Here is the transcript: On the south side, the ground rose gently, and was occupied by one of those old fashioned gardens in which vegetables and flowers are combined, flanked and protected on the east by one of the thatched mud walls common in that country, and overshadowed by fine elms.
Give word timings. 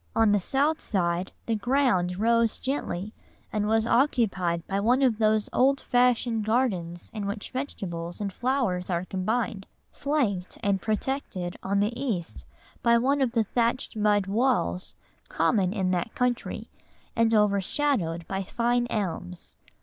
On 0.15 0.31
the 0.31 0.39
south 0.39 0.81
side, 0.81 1.31
the 1.45 1.53
ground 1.53 2.17
rose 2.17 2.57
gently, 2.57 3.13
and 3.53 3.67
was 3.67 3.85
occupied 3.85 4.65
by 4.65 4.79
one 4.79 5.03
of 5.03 5.19
those 5.19 5.47
old 5.53 5.79
fashioned 5.79 6.43
gardens 6.43 7.11
in 7.13 7.27
which 7.27 7.51
vegetables 7.51 8.19
and 8.19 8.33
flowers 8.33 8.89
are 8.89 9.05
combined, 9.05 9.67
flanked 9.91 10.57
and 10.63 10.81
protected 10.81 11.55
on 11.61 11.81
the 11.81 11.93
east 11.95 12.45
by 12.81 12.97
one 12.97 13.21
of 13.21 13.33
the 13.33 13.43
thatched 13.43 13.95
mud 13.95 14.25
walls 14.25 14.95
common 15.29 15.71
in 15.71 15.91
that 15.91 16.15
country, 16.15 16.71
and 17.15 17.35
overshadowed 17.35 18.27
by 18.27 18.41
fine 18.41 18.87
elms. 18.89 19.55